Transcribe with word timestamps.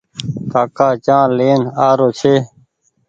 ڪآڪآ 0.51 0.87
چآنه 1.05 1.33
لين 1.37 1.61
آرو 1.87 2.07
ڇي۔ 2.19 2.35